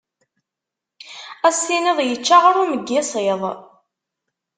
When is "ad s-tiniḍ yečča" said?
1.47-2.35